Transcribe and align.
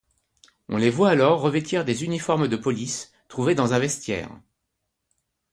On 0.67 0.77
les 0.77 0.89
voit 0.89 1.11
alors 1.11 1.41
revêtir 1.41 1.85
des 1.85 2.03
uniformes 2.03 2.47
de 2.47 2.55
police 2.55 3.13
trouvés 3.27 3.53
dans 3.53 3.73
un 3.73 3.77
vestiaire. 3.77 4.31